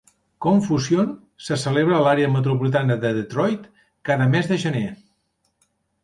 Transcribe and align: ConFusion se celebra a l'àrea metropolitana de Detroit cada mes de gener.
ConFusion 0.43 1.09
se 1.47 1.57
celebra 1.63 1.93
a 1.97 1.99
l'àrea 2.07 2.31
metropolitana 2.35 2.97
de 3.03 3.11
Detroit 3.17 3.67
cada 4.11 4.27
mes 4.31 4.49
de 4.53 4.57
gener. 4.65 4.87